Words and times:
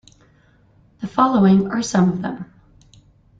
The 1.01 1.05
following 1.07 1.69
are 1.69 1.83
some 1.83 2.09
of 2.11 2.23
them. 2.23 2.51